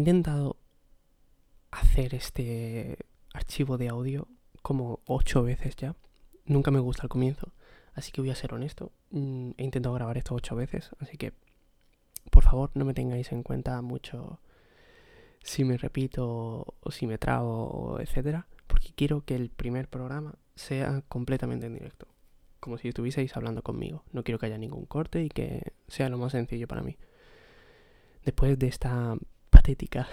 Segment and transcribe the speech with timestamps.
[0.00, 0.56] intentado
[1.70, 2.98] hacer este
[3.32, 4.28] archivo de audio
[4.62, 5.94] como ocho veces ya.
[6.44, 7.52] Nunca me gusta al comienzo,
[7.94, 8.92] así que voy a ser honesto.
[9.10, 11.32] Mm, he intentado grabar esto ocho veces, así que
[12.30, 14.40] por favor no me tengáis en cuenta mucho
[15.42, 21.02] si me repito o si me trago, etcétera, porque quiero que el primer programa sea
[21.08, 22.08] completamente en directo,
[22.58, 24.04] como si estuvieseis hablando conmigo.
[24.12, 26.96] No quiero que haya ningún corte y que sea lo más sencillo para mí.
[28.24, 29.16] Después de esta
[29.60, 30.08] patética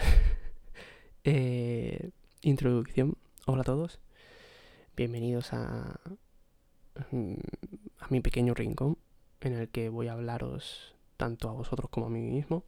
[1.23, 2.09] eh,
[2.41, 4.01] introducción, hola a todos,
[4.97, 6.01] bienvenidos a,
[6.95, 8.97] a mi pequeño rincón
[9.39, 12.65] en el que voy a hablaros tanto a vosotros como a mí mismo.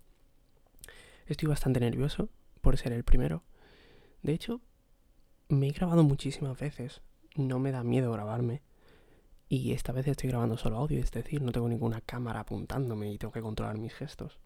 [1.27, 2.29] Estoy bastante nervioso
[2.61, 3.43] por ser el primero.
[4.23, 4.61] De hecho,
[5.49, 7.01] me he grabado muchísimas veces.
[7.35, 8.61] No me da miedo grabarme.
[9.49, 13.17] Y esta vez estoy grabando solo audio, es decir, no tengo ninguna cámara apuntándome y
[13.17, 14.39] tengo que controlar mis gestos.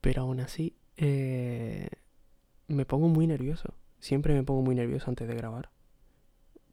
[0.00, 1.88] Pero aún así, eh,
[2.68, 3.74] me pongo muy nervioso.
[4.00, 5.70] Siempre me pongo muy nervioso antes de grabar.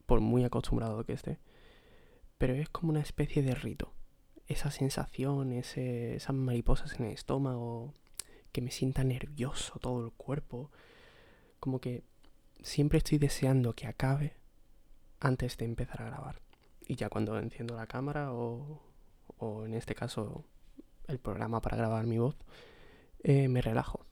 [0.06, 1.40] Por muy acostumbrado que esté.
[2.38, 3.94] Pero es como una especie de rito.
[4.48, 7.94] Esa sensación, esas mariposas en el estómago,
[8.52, 10.72] que me sienta nervioso todo el cuerpo.
[11.60, 12.04] Como que
[12.62, 14.34] siempre estoy deseando que acabe
[15.20, 16.42] antes de empezar a grabar.
[16.88, 18.82] Y ya cuando enciendo la cámara o,
[19.38, 20.46] o en este caso
[21.08, 22.36] el programa para grabar mi voz,
[23.24, 24.06] eh, me relajo.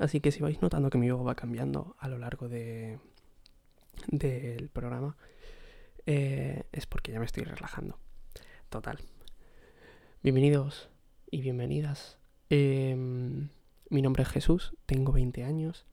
[0.00, 2.98] Así que si vais notando que mi voz va cambiando a lo largo de
[4.08, 5.16] del programa,
[6.06, 7.98] eh, es porque ya me estoy relajando.
[8.68, 8.98] Total.
[10.22, 10.88] Bienvenidos
[11.30, 12.20] y bienvenidas
[12.52, 13.48] Em,
[13.90, 15.86] mi nombre es Jesús, tengo 20 años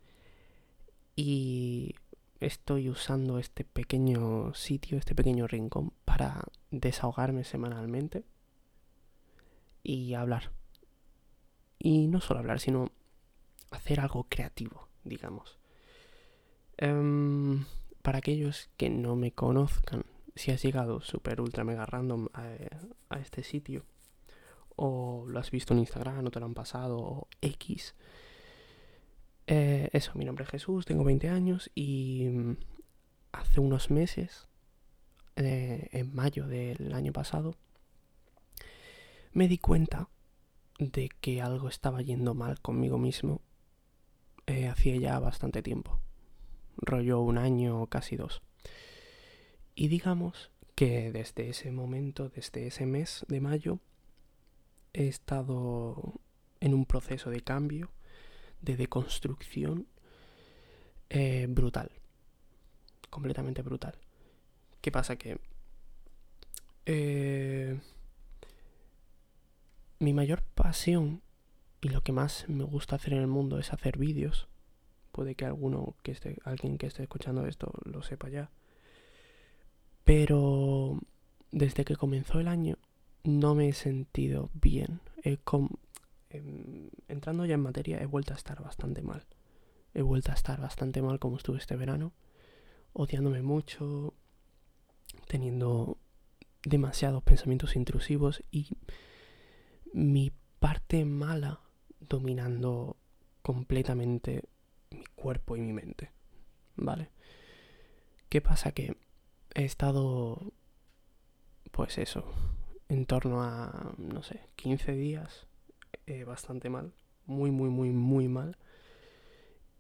[1.16, 1.94] y
[2.40, 8.24] estoy usando este pequeño sitio, este pequeño rincón para desahogarme semanalmente
[9.84, 10.52] y hablar.
[11.78, 12.90] Y no solo hablar, sino
[13.72, 15.58] hacer algo creativo, digamos.
[16.78, 17.66] Em,
[18.02, 20.06] para aquellos que no me conozcan,
[20.36, 23.86] si has llegado super ultra mega random a este sitio,
[24.78, 27.96] o lo has visto en Instagram o te lo han pasado o X.
[29.48, 32.58] Eh, eso, mi nombre es Jesús, tengo 20 años y mm,
[33.32, 34.48] hace unos meses,
[35.36, 37.56] eh, en mayo del año pasado,
[39.34, 40.10] me di cuenta
[40.80, 43.42] de que algo estaba yendo mal conmigo mismo
[44.48, 46.00] eh, hacía ya bastante tiempo.
[46.78, 48.42] Rollo un año, casi dos.
[49.76, 53.80] Y digamos que desde ese momento, desde ese mes de mayo,
[54.94, 56.20] he estado
[56.60, 57.92] en un proceso de cambio,
[58.62, 59.88] de deconstrucción
[61.10, 61.92] eh, brutal.
[63.10, 63.96] Completamente brutal.
[64.82, 65.16] ¿Qué pasa?
[65.18, 65.40] Que
[66.86, 67.80] eh,
[70.00, 71.22] mi mayor pasión
[71.82, 74.48] y lo que más me gusta hacer en el mundo es hacer vídeos.
[75.12, 78.50] Puede que alguno que esté, alguien que esté escuchando esto lo sepa ya.
[80.04, 81.00] Pero
[81.52, 82.78] desde que comenzó el año
[83.24, 85.02] no me he sentido bien.
[86.30, 89.26] Em, entrando ya en materia, he vuelto a estar bastante mal.
[89.94, 92.14] He vuelto a estar bastante mal como estuve este verano,
[92.94, 94.14] odiándome mucho,
[95.28, 95.98] teniendo
[96.64, 98.68] demasiados pensamientos intrusivos y
[99.94, 101.62] mi parte mala
[102.08, 102.98] dominando
[103.42, 104.44] completamente
[104.92, 106.12] mi cuerpo y mi mente.
[106.76, 107.10] ¿Vale?
[108.30, 108.72] ¿Qué pasa?
[108.72, 108.96] Que
[109.56, 110.54] he estado,
[111.72, 112.26] pues eso,
[112.90, 115.48] en torno a, no sé, 15 días,
[116.06, 116.94] eh, bastante mal,
[117.26, 118.58] muy, muy, muy, muy mal.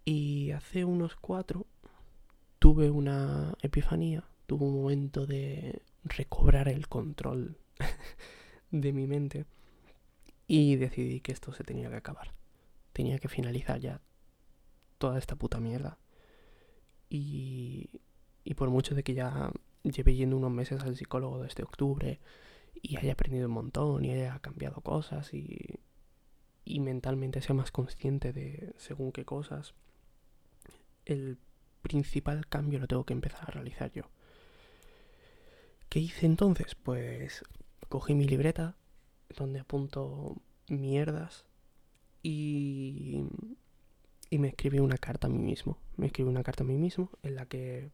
[0.05, 1.67] Y hace unos cuatro
[2.59, 7.57] tuve una epifanía, tuve un momento de recobrar el control
[8.71, 9.45] de mi mente
[10.47, 12.33] y decidí que esto se tenía que acabar.
[12.93, 14.01] Tenía que finalizar ya
[14.97, 15.97] toda esta puta mierda.
[17.09, 17.89] Y,
[18.43, 19.51] y por mucho de que ya
[19.83, 22.19] lleve yendo unos meses al psicólogo desde octubre,
[22.81, 25.79] y haya aprendido un montón y haya cambiado cosas y,
[26.65, 29.73] y mentalmente sea más consciente de según qué cosas,
[31.05, 31.37] el
[31.81, 34.03] principal cambio lo tengo que empezar a realizar yo.
[35.89, 36.75] ¿Qué hice entonces?
[36.75, 37.43] Pues
[37.89, 38.75] cogí mi libreta
[39.35, 40.35] donde apunto
[40.67, 41.45] mierdas
[42.23, 43.23] y,
[44.29, 45.77] y me escribí una carta a mí mismo.
[45.95, 47.89] Me escribí una carta a mí mismo en la que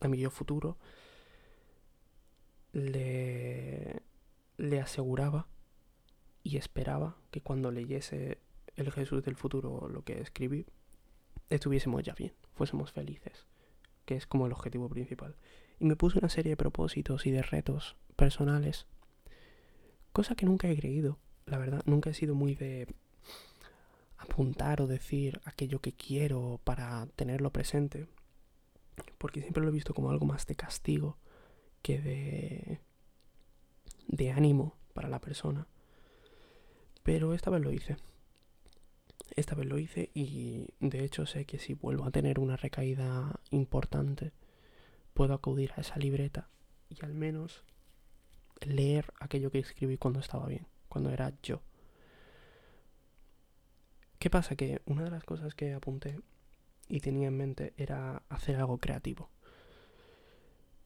[0.00, 0.76] a mi yo futuro
[2.72, 4.02] le,
[4.56, 5.46] le aseguraba
[6.42, 8.38] y esperaba que cuando leyese
[8.76, 10.66] el Jesús del futuro lo que escribí,
[11.50, 13.46] estuviésemos ya bien, fuésemos felices,
[14.04, 15.36] que es como el objetivo principal.
[15.78, 18.86] Y me puse una serie de propósitos y de retos personales,
[20.12, 22.86] cosa que nunca he creído, la verdad, nunca he sido muy de
[24.18, 28.06] apuntar o decir aquello que quiero para tenerlo presente,
[29.18, 31.16] porque siempre lo he visto como algo más de castigo
[31.82, 32.80] que de,
[34.06, 35.66] de ánimo para la persona.
[37.02, 37.96] Pero esta vez lo hice.
[39.34, 43.40] Esta vez lo hice y de hecho sé que si vuelvo a tener una recaída
[43.50, 44.32] importante,
[45.14, 46.48] puedo acudir a esa libreta
[46.90, 47.64] y al menos
[48.66, 51.62] leer aquello que escribí cuando estaba bien, cuando era yo.
[54.18, 54.54] ¿Qué pasa?
[54.54, 56.20] Que una de las cosas que apunté
[56.88, 59.30] y tenía en mente era hacer algo creativo.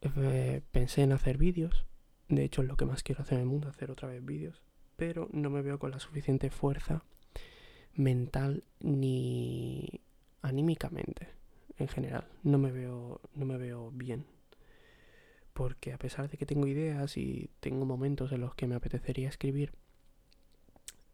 [0.01, 1.85] Eh, pensé en hacer vídeos,
[2.29, 4.63] de hecho es lo que más quiero hacer en el mundo, hacer otra vez vídeos,
[4.97, 7.05] pero no me veo con la suficiente fuerza
[7.95, 10.01] mental ni
[10.43, 11.29] anímicamente
[11.79, 12.27] en general.
[12.43, 14.27] No me veo, no me veo bien.
[15.57, 19.31] Porque a pesar de que tengo ideas y tengo momentos en los que me apetecería
[19.31, 19.73] escribir,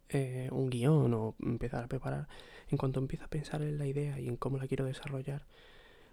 [0.09, 2.27] eh, un guion o empezar a preparar,
[2.69, 5.47] en cuanto empiezo a pensar en la idea y en cómo la quiero desarrollar,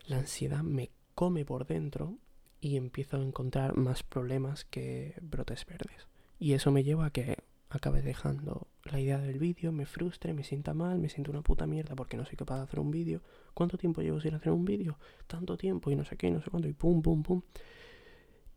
[0.06, 2.20] la ansiedad me come por dentro
[2.62, 6.08] y empiezo a encontrar más problemas que brotes verdes.
[6.38, 7.36] Y eso me lleva a que
[7.72, 11.66] acabe dejando la idea del vídeo, me frustre, me sienta mal, me siento una puta
[11.66, 13.24] mierda porque no soy capaz de hacer un vídeo.
[13.56, 15.00] ¿Cuánto tiempo llevo sin hacer un vídeo?
[15.26, 17.42] Tanto tiempo y no sé qué, no sé cuánto, y pum, pum, pum.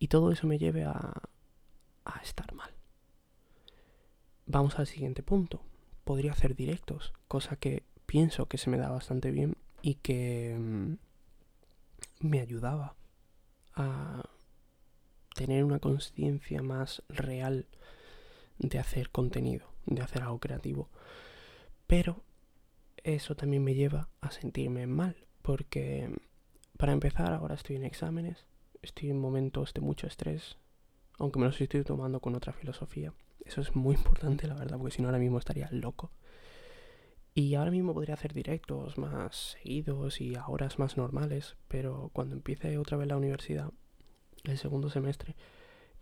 [0.02, 1.12] Y todo eso me lleve a,
[2.25, 2.72] estar mal.
[4.46, 5.62] Vamos al siguiente punto.
[6.02, 10.94] Podría hacer directos, cosa que pienso que se me da bastante bien y que mm,
[12.19, 12.96] me ayudaba
[13.75, 14.25] a
[15.37, 17.69] tener una conciencia más real
[18.58, 20.88] de hacer contenido, de hacer algo creativo.
[21.87, 22.25] Pero
[23.04, 26.12] eso también me lleva a sentirme mal, porque
[26.76, 28.46] para empezar ahora estoy en exámenes,
[28.82, 30.58] estoy en momentos de mucho estrés,
[31.19, 33.14] aunque me los estoy tomando con otra filosofía.
[33.44, 36.11] Eso es muy importante, la verdad, porque si no ahora mismo estaría loco.
[37.34, 42.34] Y ahora mismo podría hacer directos más seguidos y a horas más normales, pero cuando
[42.34, 43.70] empiece otra vez la universidad,
[44.44, 45.35] el segundo semestre,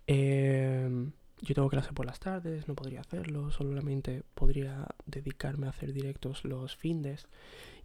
[0.08, 1.10] eh,
[1.42, 6.44] yo tengo clase por las tardes, no podría hacerlo, solamente podría dedicarme a hacer directos
[6.44, 7.28] los findes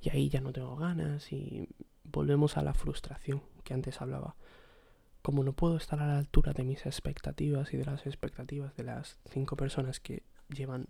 [0.02, 1.70] y ahí ya no tengo ganas y
[2.04, 4.36] volvemos a la frustración que antes hablaba
[5.26, 8.84] como no puedo estar a la altura de mis expectativas y de las expectativas de
[8.84, 10.86] las cinco personas que llevan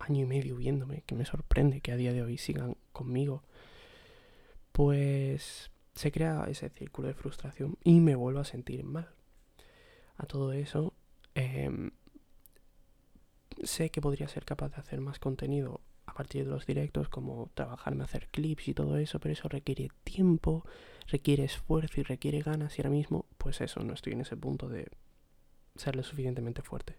[0.00, 3.44] año y medio viéndome, que me sorprende que a día de hoy sigan conmigo,
[4.72, 9.10] pues se crea ese círculo de frustración y me vuelvo a sentir mal.
[10.16, 10.92] A todo eso,
[11.36, 11.92] em,
[13.62, 15.82] sé que podría ser capaz de hacer más contenido
[16.16, 20.64] partir de los directos, como trabajarme, hacer clips y todo eso, pero eso requiere tiempo,
[21.08, 24.68] requiere esfuerzo y requiere ganas y ahora mismo, pues eso, no estoy en ese punto
[24.68, 24.88] de
[25.76, 26.96] ser lo suficientemente fuerte.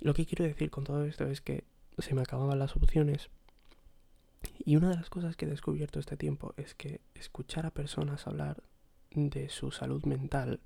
[0.00, 1.64] Lo que quiero decir con todo esto es que
[1.98, 3.30] se me acababan las opciones
[4.64, 8.26] y una de las cosas que he descubierto este tiempo es que escuchar a personas
[8.26, 8.62] hablar
[9.10, 10.60] de su salud mental,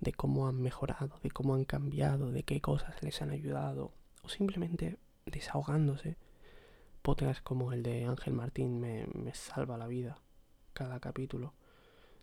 [0.00, 4.28] de cómo han mejorado, de cómo han cambiado, de qué cosas les han ayudado, o
[4.28, 6.16] simplemente desahogándose,
[7.02, 10.18] podcasts como el de Ángel Martín me, me salva la vida
[10.72, 11.54] cada capítulo.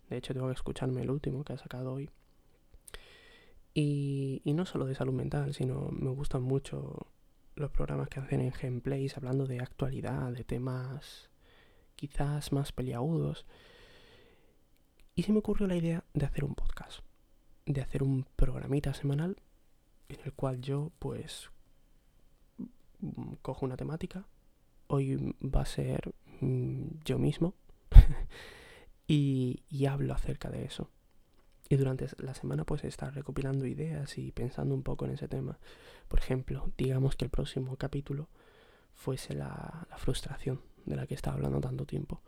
[0.08, 2.10] De hecho, tengo que escucharme el último que ha sacado hoy.
[3.72, 7.06] Y, y, no solo de salud mental, sino me gustan mucho
[7.54, 11.30] los programas que hacen en gameplays hablando de actualidad, de temas
[11.94, 13.46] quizás más peliagudos.
[15.14, 17.00] Y se me ocurrió la idea de hacer un podcast,
[17.66, 19.36] de hacer un programita semanal
[20.08, 21.50] en el cual yo pues
[23.42, 24.26] cojo una temática,
[24.90, 27.54] hoy va a ser mm, yo mismo
[29.06, 30.90] y, hablo acerca de eso.
[31.68, 35.58] Y durante la semana pues estar recopilando ideas y pensando un poco en ese tema.
[36.08, 38.28] Por ejemplo, digamos que el próximo capítulo
[38.94, 42.22] fuese la, la frustración de la que estaba hablando tanto tiempo.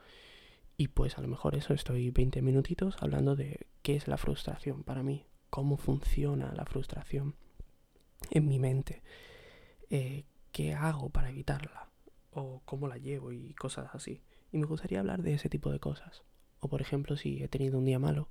[0.76, 4.85] Y pues a lo mejor eso, estoy 20 minutitos hablando de qué es la frustración
[4.85, 7.35] para mí, cómo funciona la frustración
[8.31, 9.02] en mi mente,
[9.90, 11.92] eh, qué hago para evitarla
[12.33, 14.23] o cómo la llevo y cosas así.
[14.51, 16.25] Y me gustaría hablar de ese tipo de cosas.
[16.61, 18.29] O por ejemplo, si he tenido un día malo,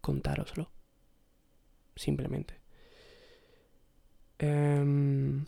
[0.00, 0.70] contároslo.
[1.94, 2.60] Simplemente.
[4.40, 5.46] Um,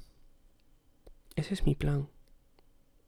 [1.36, 2.08] ese es mi plan.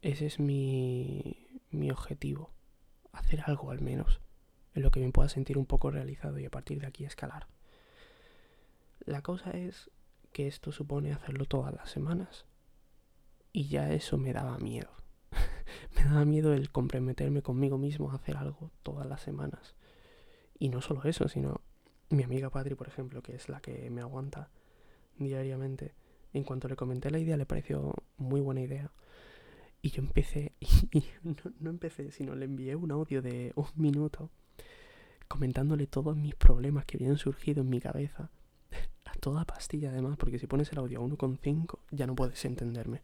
[0.02, 2.50] Ese es mi, mi objetivo.
[3.12, 4.20] Hacer algo al menos.
[4.74, 7.48] En lo que me pueda sentir un poco realizado y a partir de aquí escalar.
[9.04, 9.90] La cosa es
[10.32, 12.44] que esto supone hacerlo todas las semanas.
[13.52, 14.90] Y ya eso me daba miedo.
[15.96, 19.74] me daba miedo el comprometerme conmigo mismo a hacer algo todas las semanas.
[20.58, 21.60] Y no solo eso, sino
[22.10, 24.50] mi amiga Patri, por ejemplo, que es la que me aguanta
[25.18, 25.94] diariamente.
[26.32, 28.92] En cuanto le comenté la idea, le pareció muy buena idea.
[29.82, 30.52] Y yo empecé,
[31.22, 34.30] no, no empecé, sino le envié un audio de un minuto
[35.30, 38.30] comentándole todos mis problemas que habían surgido en mi cabeza.
[39.04, 43.02] A toda pastilla además, porque si pones el audio a 1,5 ya no puedes entenderme.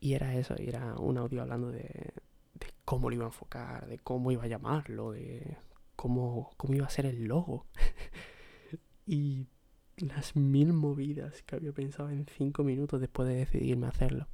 [0.00, 1.82] Y era eso, era un audio hablando de,
[2.54, 5.58] de cómo lo iba a enfocar, de cómo iba a llamarlo, de
[5.96, 7.66] cómo, cómo iba a ser el logo.
[9.06, 9.46] y
[9.98, 14.26] las mil movidas que había pensado en cinco minutos después de decidirme hacerlo.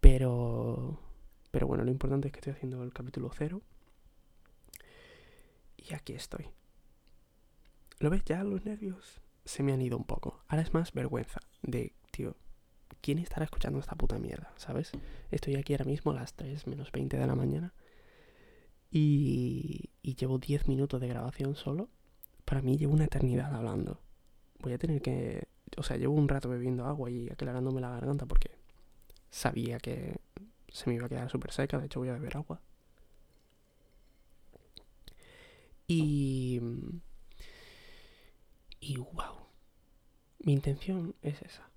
[0.00, 0.98] Pero,
[1.52, 3.62] pero bueno, lo importante es que estoy haciendo el capítulo cero.
[5.76, 6.46] Y aquí estoy.
[8.00, 8.42] ¿Lo ves ya?
[8.42, 10.42] Los nervios se me han ido un poco.
[10.48, 12.36] Ahora es más vergüenza de, tío,
[13.00, 14.52] ¿quién estará escuchando esta puta mierda?
[14.56, 14.92] ¿Sabes?
[15.30, 17.74] Estoy aquí ahora mismo a las 3 menos 20 de la mañana.
[18.90, 21.88] Y, y llevo 10 minutos de grabación solo.
[22.44, 24.00] Para mí llevo una eternidad hablando.
[24.60, 25.48] Voy a tener que...
[25.76, 28.50] O sea, llevo un rato bebiendo agua y aclarándome la garganta porque
[29.30, 30.20] sabía que
[30.68, 32.60] se me iba a quedar súper seca, de hecho voy a beber agua.
[35.86, 36.60] Y...
[38.80, 39.46] Y wow.
[40.40, 41.71] Mi intención es esa.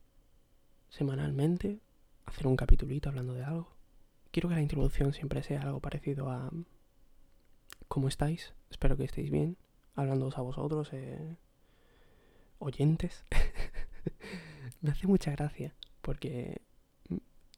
[0.96, 1.82] Semanalmente
[2.26, 3.76] hacer un capitulito hablando de algo.
[4.32, 6.50] Quiero que la introducción siempre sea algo parecido a...
[7.90, 8.54] ¿Cómo estáis?
[8.70, 9.58] Espero que estéis bien.
[9.96, 11.36] Hablándoos a vosotros, eh,
[12.60, 13.26] oyentes.
[14.82, 16.62] me hace mucha gracia porque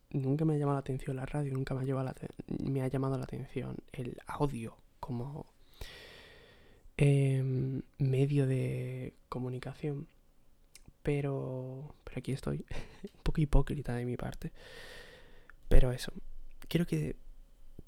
[0.10, 2.12] nunca me ha llamado la atención la radio, nunca me ha, llevado
[2.48, 5.46] me ha llamado la atención el audio como
[6.98, 10.08] em, medio de comunicación.
[11.04, 12.66] Pero, pero aquí estoy,
[13.44, 14.52] hipócrita de mi parte.
[15.70, 16.12] Pero eso,
[16.68, 17.16] quiero que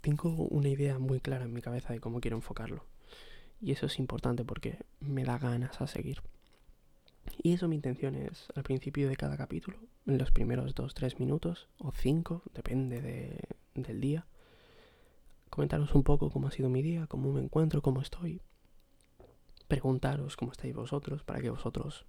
[0.01, 2.85] tengo una idea muy clara en mi cabeza de cómo quiero enfocarlo.
[3.61, 6.21] Y eso es importante porque me da ganas a seguir.
[7.41, 9.77] Y eso mi intención es, al principio de cada capítulo,
[10.07, 13.39] en los primeros 2-3 minutos, o 5, depende de,
[13.75, 14.25] del día,
[15.49, 18.41] comentaros un poco cómo ha sido mi día, cómo me encuentro, cómo estoy,
[19.67, 22.05] preguntaros cómo estáis vosotros, para que vosotros,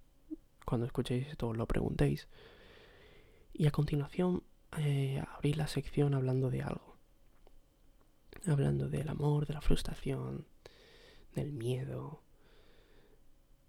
[0.65, 2.27] cuando escuchéis esto, lo preguntéis.
[3.53, 4.43] Y a continuación,
[4.77, 6.97] eh, abrir la sección hablando de algo.
[8.47, 10.47] Hablando del amor, de la frustración,
[11.35, 12.23] del miedo,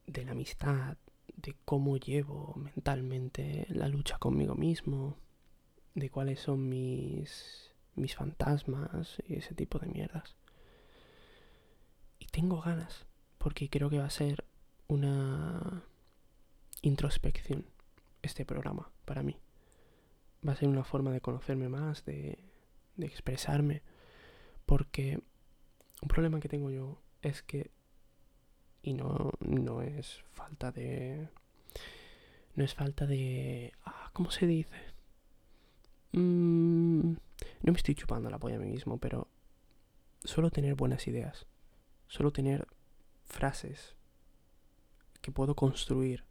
[0.06, 0.96] de la amistad,
[1.36, 5.16] de cómo llevo mentalmente la lucha conmigo mismo,
[5.94, 10.36] de cuáles son mis, mis fantasmas y ese tipo de mierdas.
[12.18, 13.06] Y tengo ganas,
[13.38, 14.44] porque creo que va a ser
[14.88, 15.84] una
[16.82, 17.66] introspección
[18.22, 19.36] este programa para mí.
[20.46, 22.38] Va a ser una forma de conocerme más, de,
[22.96, 23.82] de expresarme,
[24.66, 25.20] porque
[26.00, 27.70] un problema que tengo yo es que
[28.82, 31.28] y no, no es falta de...
[32.54, 33.72] No es falta de...
[33.84, 34.76] Ah, ¿Cómo se dice?
[36.12, 39.28] Mm, no me estoy chupando la polla a mí mismo, pero
[40.24, 41.46] suelo tener buenas ideas.
[42.08, 42.66] Suelo tener
[43.24, 43.94] frases
[45.22, 46.24] que puedo construir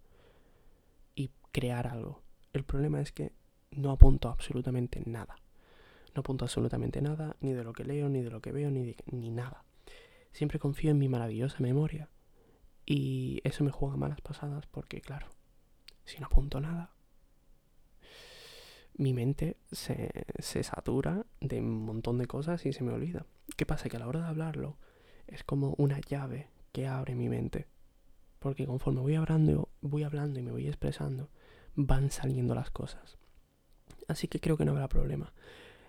[1.16, 2.22] y crear algo.
[2.54, 3.32] El problema es que
[3.72, 5.36] no apunto absolutamente nada.
[6.14, 8.96] No apunto absolutamente nada, ni de lo que leo, ni de lo que veo, ni,
[9.06, 9.64] ni nada.
[10.32, 12.10] Siempre confío en mi maravillosa memoria
[12.86, 15.28] y eso me juega malas pasadas porque, claro,
[16.06, 16.92] si no apunto nada,
[18.96, 23.26] mi mente se, se satura de un montón de cosas y se me olvida.
[23.56, 23.90] ¿Qué pasa?
[23.90, 24.78] Que a la hora de hablarlo
[25.28, 27.68] es como una llave que abre mi mente.
[28.40, 31.30] Porque conforme voy hablando, voy hablando y me voy expresando,
[31.76, 33.18] van saliendo las cosas.
[34.12, 35.34] Así que creo que no habrá problema.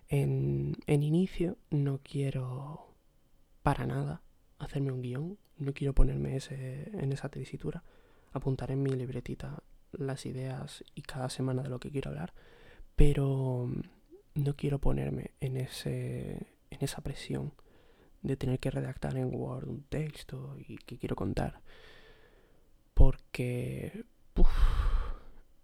[0.09, 2.95] En, inicio no quiero
[3.63, 4.23] para nada
[4.59, 7.83] hacerme un guion, no quiero ponerme ese, en esa tesitura,
[8.33, 12.33] apuntar en mi libretita las ideas y cada semana de lo que quiero hablar,
[12.95, 13.69] pero
[14.35, 17.53] no quiero ponerme en, ese, en esa presión
[18.23, 21.61] de tener que redactar en Word un texto y que quiero contar,
[22.95, 24.05] porque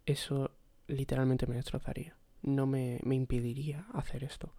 [0.06, 0.50] eso
[0.88, 2.16] literalmente me destrozaría,
[2.48, 4.54] no me, me impediría hacer esto,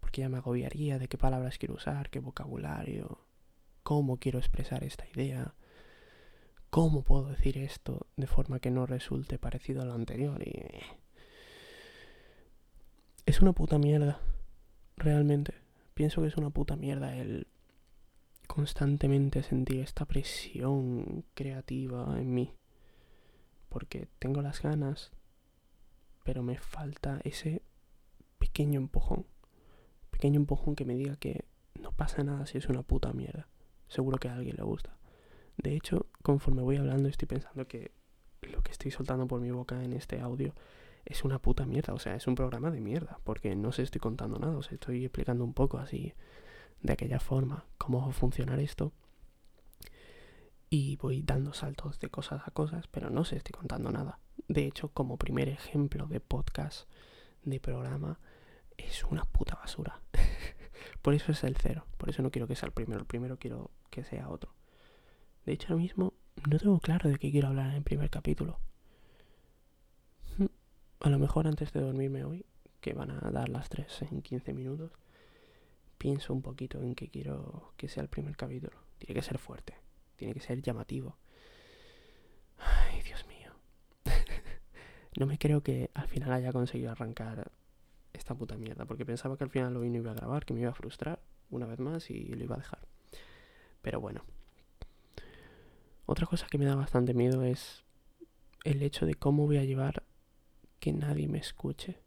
[0.00, 3.20] porque ya me agobiaría de qué palabras quiero usar, qué vocabulario,
[3.82, 5.54] cómo quiero expresar esta idea,
[6.70, 10.54] cómo puedo decir esto de forma que no resulte parecido a lo anterior y...
[13.26, 14.18] Es una puta mierda,
[14.96, 15.54] realmente.
[15.94, 17.46] Pienso que es una puta mierda el
[18.46, 22.54] constantemente sentir esta presión creativa en mí.
[23.68, 25.12] Porque tengo las ganas,
[26.24, 27.62] pero me falta ese
[28.38, 29.26] pequeño empujón.
[30.10, 31.44] Pequeño empujón que me diga que
[31.80, 33.48] no pasa nada si es una puta mierda
[33.90, 34.96] seguro que a alguien le gusta.
[35.58, 37.92] De hecho, conforme voy hablando estoy pensando que
[38.40, 40.54] lo que estoy soltando por mi boca en este audio
[41.04, 44.00] es una puta mierda, o sea, es un programa de mierda, porque no se estoy
[44.00, 46.14] contando nada, os estoy explicando un poco así,
[46.82, 48.92] de aquella forma, cómo va a funcionar esto.
[50.70, 54.20] Y voy dando saltos de cosas a cosas, pero no se estoy contando nada.
[54.50, 56.88] De hecho, como primer ejemplo de podcast,
[57.44, 58.18] de programa,
[58.76, 60.00] es una puta basura.
[61.02, 63.38] por eso es el cero, por eso no quiero que sea el primero, el primero
[63.38, 64.52] quiero que sea otro.
[65.46, 66.14] De hecho, ahora mismo
[66.50, 68.58] no tengo claro de qué quiero hablar en el primer capítulo.
[70.98, 72.44] A lo mejor antes de dormirme hoy,
[72.80, 74.90] que van a dar las 3 en 15 minutos,
[75.96, 78.76] pienso un poquito en qué quiero que sea el primer capítulo.
[78.98, 79.76] Tiene que ser fuerte,
[80.16, 81.16] tiene que ser llamativo.
[82.58, 83.00] Ay.
[85.16, 87.50] No me creo que al final haya conseguido arrancar
[88.12, 90.60] esta puta mierda, porque pensaba que al final lo no iba a grabar, que me
[90.60, 92.80] iba a frustrar una vez más y lo iba a dejar.
[93.82, 94.24] Pero bueno.
[96.06, 97.84] Otra cosa que me da bastante miedo es
[98.64, 100.02] el hecho de cómo voy a llevar
[100.80, 101.98] que nadie me escuche.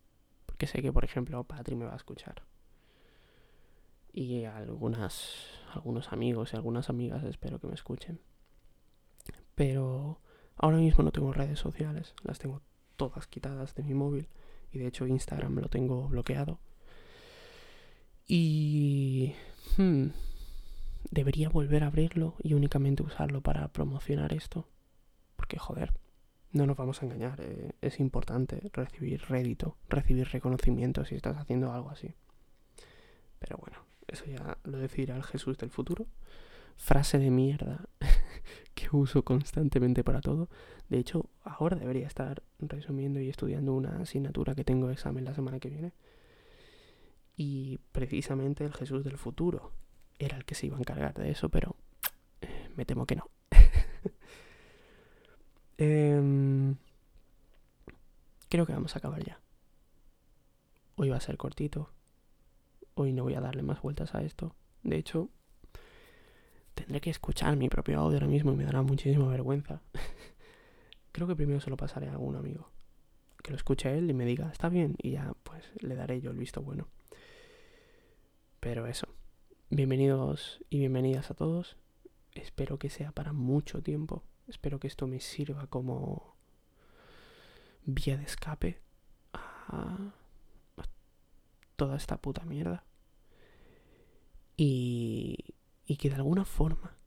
[0.46, 2.44] Porque sé que, por ejemplo, Patri me va a escuchar.
[4.12, 5.36] Y algunas,
[5.74, 8.20] algunos amigos y algunas amigas espero que me escuchen.
[9.56, 10.20] Pero
[10.58, 12.14] ahora mismo no tengo redes sociales.
[12.24, 12.62] Las tengo
[12.96, 14.28] todas quitadas de mi móvil.
[14.72, 16.60] Y de hecho Instagram lo tengo bloqueado.
[18.28, 19.34] Y...
[19.78, 20.08] Hmm,
[21.12, 24.68] debería volver a abrirlo y únicamente usarlo para promocionar esto.
[25.36, 25.94] Porque joder,
[26.52, 31.72] no nos vamos a engañar, eh, es importante recibir rédito, recibir reconocimiento si estás haciendo
[31.72, 32.16] algo así.
[33.40, 36.08] Pero bueno, eso ya lo decidirá el Jesús del futuro.
[36.78, 37.86] Frase de mierda
[38.74, 40.50] que uso constantemente para todo.
[40.90, 45.60] De hecho, ahora debería estar resumiendo y estudiando una asignatura que tengo examen la semana
[45.60, 45.94] que viene.
[47.36, 49.72] Y precisamente el Jesús del futuro
[50.20, 51.76] era el que se iba a encargar de eso, pero
[52.42, 53.30] eh, me temo que no.
[55.76, 56.76] Em,
[58.48, 59.40] creo que vamos a acabar ya.
[60.96, 61.90] Hoy va a ser cortito.
[62.94, 64.56] Hoy no voy a darle más vueltas a esto.
[64.84, 65.30] De hecho,
[66.74, 69.82] tendré que escuchar mi propio audio ahora mismo y me dará muchísima vergüenza.
[71.12, 72.70] creo que primero se lo pasaré a algún amigo.
[73.42, 76.32] Que lo escuche él y me diga, está bien, y ya pues le daré yo
[76.32, 76.88] el visto bueno.
[78.60, 79.08] Pero eso.
[79.70, 81.78] Bienvenidos y bienvenidas a todos.
[82.34, 86.36] Espero que sea para mucho tiempo Espero que esto me sirva como
[87.86, 88.82] vía de escape
[89.34, 90.14] a,
[91.76, 92.84] toda esta puta mierda.
[94.58, 95.38] Y,
[95.86, 96.98] y que de alguna forma,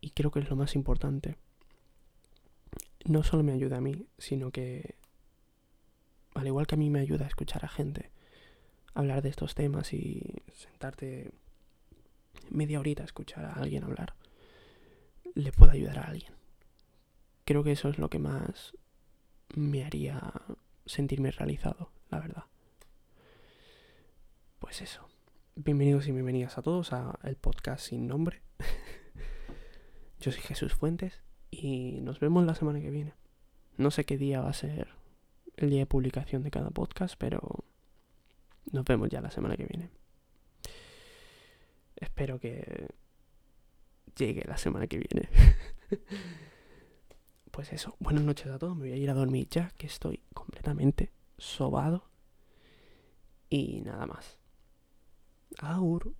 [0.00, 1.36] y creo que es lo más importante,
[3.04, 4.96] no solo me ayuda a mí, sino que,
[6.34, 8.10] al igual que a mí me ayuda a escuchar a gente,
[8.94, 11.32] hablar de estos temas y sentarte
[12.50, 14.14] media horita a escuchar a alguien hablar,
[15.34, 16.40] le puede ayudar a alguien
[17.50, 18.76] creo que eso es lo que más
[19.56, 20.32] me haría
[20.86, 22.44] sentirme realizado, la verdad.
[24.60, 25.09] Pues eso.
[25.62, 28.40] Bienvenidos y bienvenidas a todos a el podcast sin nombre.
[30.18, 31.20] Yo soy Jesús Fuentes
[31.50, 33.12] y nos vemos la semana que viene.
[33.76, 34.88] No sé qué día va a ser
[35.58, 37.66] el día de publicación de cada podcast, pero
[38.72, 39.90] nos vemos ya la semana que viene.
[41.96, 42.88] Espero que
[44.16, 45.28] llegue la semana que viene.
[47.50, 50.22] pues eso, buenas noches a todos, me voy a ir a dormir ya, que estoy
[50.32, 52.08] completamente sobado.
[53.50, 54.39] Y nada más.
[55.58, 56.14] há ouro.